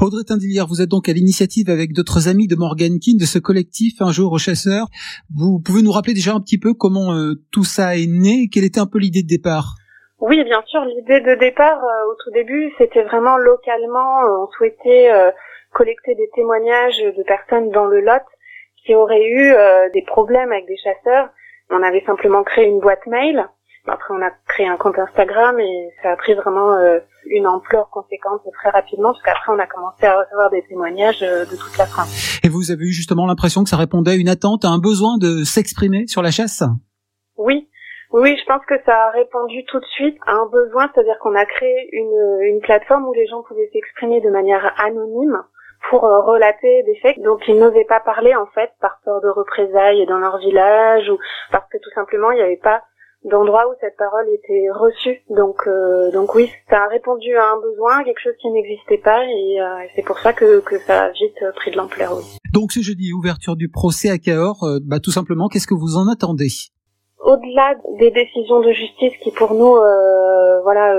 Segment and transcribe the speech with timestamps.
[0.00, 3.38] Audrey Tindillière, vous êtes donc à l'initiative avec d'autres amis de Morgan King, de ce
[3.38, 4.86] collectif Un jour aux chasseurs.
[5.34, 8.46] Vous pouvez nous rappeler déjà un petit peu comment euh, tout ça est né?
[8.52, 9.74] Quelle était un peu l'idée de départ?
[10.20, 10.84] Oui, bien sûr.
[10.84, 14.22] L'idée de départ, euh, au tout début, c'était vraiment localement.
[14.22, 15.10] Euh, on souhaitait
[15.74, 18.22] collecter des témoignages de personnes dans le Lot
[18.84, 19.52] qui auraient eu
[19.92, 21.28] des problèmes avec des chasseurs.
[21.70, 23.48] On avait simplement créé une boîte mail
[23.88, 27.90] après, on a créé un compte Instagram et ça a pris vraiment euh, une ampleur
[27.90, 31.76] conséquente très rapidement, parce qu'après, on a commencé à recevoir des témoignages euh, de toute
[31.78, 32.40] la France.
[32.44, 35.18] Et vous avez eu justement l'impression que ça répondait à une attente, à un besoin
[35.18, 36.62] de s'exprimer sur la chasse?
[37.36, 37.68] Oui.
[38.10, 41.34] Oui, je pense que ça a répondu tout de suite à un besoin, c'est-à-dire qu'on
[41.34, 45.42] a créé une, une plateforme où les gens pouvaient s'exprimer de manière anonyme
[45.90, 49.28] pour euh, relater des faits dont ils n'osaient pas parler en fait par peur de
[49.28, 51.18] représailles dans leur village ou
[51.52, 52.82] parce que tout simplement il n'y avait pas
[53.24, 55.22] d'endroits où cette parole était reçue.
[55.30, 59.24] Donc, euh, donc oui, ça a répondu à un besoin, quelque chose qui n'existait pas,
[59.24, 62.16] et euh, c'est pour ça que, que ça a vite pris de l'ampleur.
[62.16, 62.24] Oui.
[62.52, 65.96] Donc ce jeudi, ouverture du procès à Cahors, euh, bah, tout simplement, qu'est-ce que vous
[65.96, 66.48] en attendez?
[67.20, 69.74] Au-delà des décisions de justice qui pour nous
[70.62, 70.96] voilà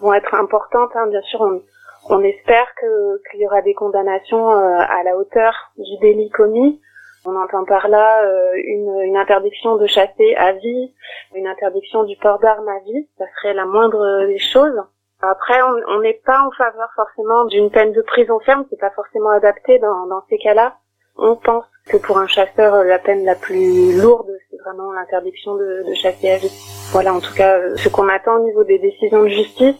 [0.00, 1.60] vont être importantes hein, bien sûr on,
[2.08, 6.80] on espère que qu'il y aura des condamnations à la hauteur du délit commis
[7.24, 10.94] on entend par là euh, une, interdiction de chasser à vie,
[11.34, 14.80] une interdiction du port d'armes à vie, ça serait la moindre des choses.
[15.20, 19.30] Après, on n'est pas en faveur forcément d'une peine de prison ferme, c'est pas forcément
[19.30, 20.76] adapté dans, dans ces cas-là.
[21.16, 25.82] On pense que pour un chasseur, la peine la plus lourde, c'est vraiment l'interdiction de,
[25.88, 26.52] de, chasser à vie.
[26.92, 29.76] Voilà, en tout cas, euh, ce qu'on attend au niveau des décisions de justice.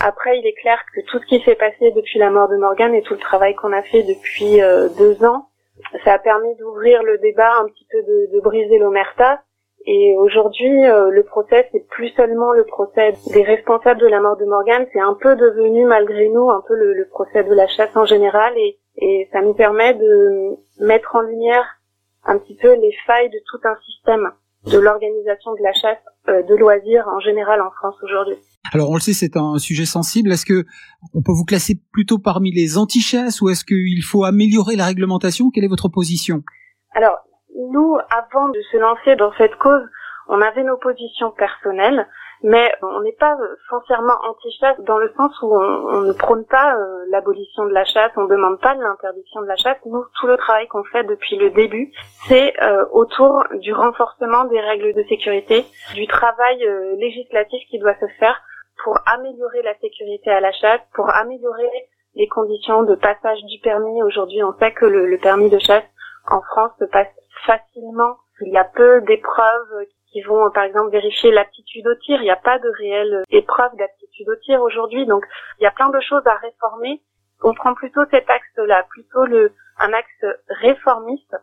[0.00, 2.94] Après, il est clair que tout ce qui s'est passé depuis la mort de Morgan
[2.94, 5.47] et tout le travail qu'on a fait depuis euh, deux ans,
[6.04, 9.42] ça a permis d'ouvrir le débat, un petit peu de, de briser l'omerta.
[9.86, 14.36] Et aujourd'hui, euh, le procès, c'est plus seulement le procès des responsables de la mort
[14.36, 17.66] de Morgan, c'est un peu devenu, malgré nous, un peu le, le procès de la
[17.68, 18.52] chasse en général.
[18.58, 21.64] Et, et, ça nous permet de mettre en lumière
[22.24, 24.30] un petit peu les failles de tout un système
[24.66, 25.98] de l'organisation de la chasse
[26.28, 28.36] euh, de loisirs en général en France aujourd'hui.
[28.72, 30.32] Alors on le sait, c'est un sujet sensible.
[30.32, 30.64] Est-ce que
[31.14, 35.50] on peut vous classer plutôt parmi les anti-chasses ou est-ce qu'il faut améliorer la réglementation?
[35.50, 36.42] Quelle est votre position?
[36.92, 37.18] Alors
[37.70, 39.82] nous, avant de se lancer dans cette cause,
[40.28, 42.06] on avait nos positions personnelles
[42.42, 43.36] mais on n'est pas
[43.68, 48.12] foncièrement anti-chasse dans le sens où on, ne prône pas euh, l'abolition de la chasse,
[48.16, 49.78] on ne demande pas l'interdiction de la chasse.
[49.86, 51.92] Nous, tout le travail qu'on fait depuis le début,
[52.28, 55.64] c'est euh, autour du renforcement des règles de sécurité,
[55.94, 58.40] du travail euh, législatif qui doit se faire
[58.82, 61.70] pour améliorer la sécurité à la chasse, pour améliorer
[62.14, 64.02] les conditions de passage du permis.
[64.02, 65.84] Aujourd'hui, on sait que le, le permis de chasse
[66.26, 67.08] en France se passe
[67.46, 68.16] facilement.
[68.40, 72.20] Il y a peu d'épreuves qui vont par exemple vérifier l'aptitude au tir.
[72.20, 75.24] Il n'y a pas de réelle épreuve d'aptitude au tir aujourd'hui, donc
[75.58, 77.02] il y a plein de choses à réformer.
[77.42, 81.36] On prend plutôt cet axe-là, plutôt le un axe réformiste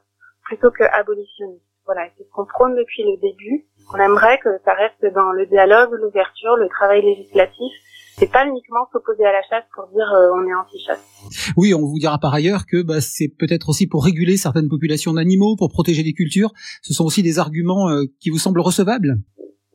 [0.43, 1.63] plutôt que abolitionniste.
[1.85, 3.65] Voilà, c'est ce qu'on prône depuis le début.
[3.93, 7.71] On aimerait que ça reste dans le dialogue, l'ouverture, le travail législatif
[8.17, 11.53] c'est pas uniquement s'opposer à la chasse pour dire euh, on est anti-chasse.
[11.57, 15.13] Oui, on vous dira par ailleurs que bah, c'est peut-être aussi pour réguler certaines populations
[15.13, 16.51] d'animaux, pour protéger les cultures.
[16.81, 19.15] Ce sont aussi des arguments euh, qui vous semblent recevables?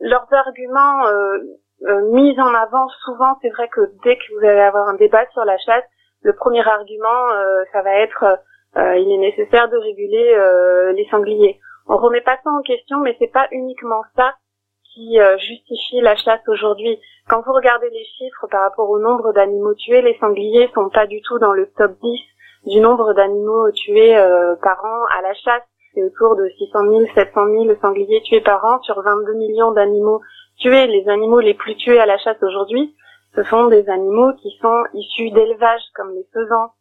[0.01, 4.89] Leurs arguments euh, mis en avant souvent, c'est vrai que dès que vous allez avoir
[4.89, 5.85] un débat sur la chasse,
[6.23, 7.29] le premier argument,
[7.73, 8.39] ça va être
[8.77, 11.59] il est nécessaire de réguler les sangliers.
[11.87, 14.35] On remet pas ça en question, mais c'est pas uniquement ça
[14.95, 16.99] qui justifie la chasse aujourd'hui.
[17.29, 21.07] Quand vous regardez les chiffres par rapport au nombre d'animaux tués, les sangliers sont pas
[21.07, 22.21] du tout dans le top 10
[22.67, 25.63] du nombre d'animaux tués euh, par an à la chasse.
[25.95, 30.21] C'est autour de 600 000, 700 000 sangliers tués par an sur 22 millions d'animaux
[30.59, 30.87] tués.
[30.87, 32.95] Les animaux les plus tués à la chasse aujourd'hui,
[33.35, 36.73] ce sont des animaux qui sont issus d'élevage, comme les faisans.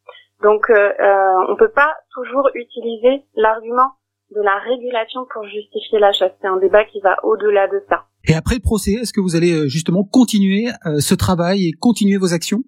[0.43, 3.91] Donc, euh, euh, on peut pas toujours utiliser l'argument
[4.31, 6.31] de la régulation pour justifier la chasse.
[6.41, 8.05] C'est un débat qui va au-delà de ça.
[8.27, 11.71] Et après le procès, est-ce que vous allez euh, justement continuer euh, ce travail et
[11.71, 12.59] continuer vos actions?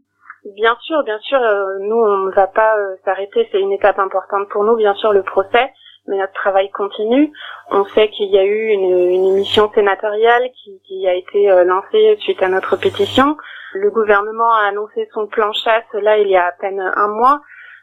[0.55, 1.39] Bien sûr, bien sûr.
[1.39, 2.73] Euh, nous, on ne va pas
[3.05, 3.47] s'arrêter.
[3.51, 5.71] C'est une étape importante pour nous, bien sûr, le procès.
[6.07, 7.31] Mais notre travail continue.
[7.69, 12.17] On sait qu'il y a eu une, une émission sénatoriale qui, qui, a été lancée
[12.21, 13.37] suite à notre pétition.
[13.75, 17.41] Le gouvernement a annoncé son plan chasse là il y a à peine un mois.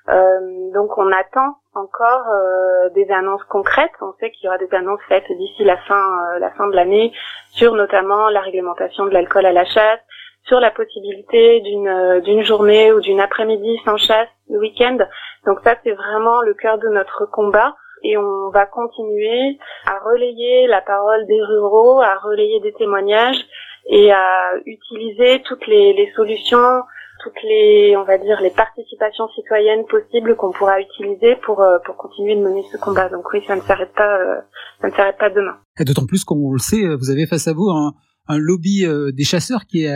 [0.09, 3.93] Euh, donc on attend encore euh, des annonces concrètes.
[4.01, 5.95] On sait qu'il y aura des annonces faites d'ici la fin,
[6.35, 7.13] euh, la fin de l'année
[7.51, 10.01] sur notamment la réglementation de l'alcool à la chasse,
[10.45, 14.99] sur la possibilité d'une d'une journée ou d'une après-midi sans chasse le week-end.
[15.47, 20.67] Donc ça c'est vraiment le cœur de notre combat et on va continuer à relayer
[20.67, 23.45] la parole des ruraux, à relayer des témoignages
[23.87, 26.83] et à utiliser toutes les, les solutions
[27.23, 31.97] toutes les, on va dire, les participations citoyennes possibles qu'on pourra utiliser pour euh, pour
[31.97, 33.09] continuer de mener ce combat.
[33.09, 34.41] Donc oui, ça ne s'arrête pas, euh,
[34.81, 35.56] ça ne s'arrête pas demain.
[35.79, 37.94] Et d'autant plus qu'on le sait, vous avez face à vous un,
[38.29, 39.94] un lobby des chasseurs qui est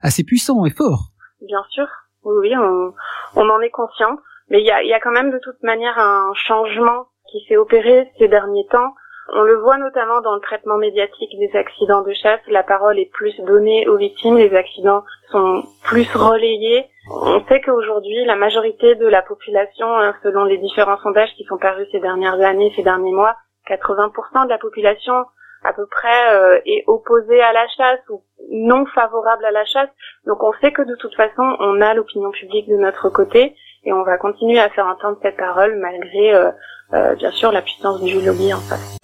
[0.00, 1.10] assez puissant et fort.
[1.46, 1.86] Bien sûr,
[2.24, 2.92] oui, oui, on,
[3.36, 4.18] on en est conscient,
[4.48, 7.56] mais il y a, y a quand même de toute manière un changement qui s'est
[7.56, 8.94] opéré ces derniers temps
[9.28, 12.40] on le voit notamment dans le traitement médiatique des accidents de chasse.
[12.48, 16.86] La parole est plus donnée aux victimes, les accidents sont plus relayés.
[17.10, 21.58] On sait qu'aujourd'hui, la majorité de la population, hein, selon les différents sondages qui sont
[21.58, 23.36] parus ces dernières années, ces derniers mois,
[23.68, 25.14] 80% de la population
[25.64, 29.90] à peu près euh, est opposée à la chasse ou non favorable à la chasse.
[30.26, 33.54] Donc on sait que de toute façon, on a l'opinion publique de notre côté
[33.84, 36.50] et on va continuer à faire entendre cette parole malgré, euh,
[36.94, 39.01] euh, bien sûr, la puissance du lobby en face.